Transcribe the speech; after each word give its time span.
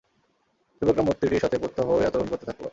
যুবকরা 0.81 1.03
মূর্তিটির 1.03 1.43
সাথে 1.43 1.57
প্রত্যহ 1.57 1.87
ঐ 1.91 1.99
আচরণ 2.07 2.27
করতে 2.29 2.45
থাকল। 2.45 2.63